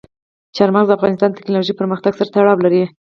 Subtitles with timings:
[0.55, 2.83] چار مغز د افغانستان د تکنالوژۍ پرمختګ سره تړاو لري.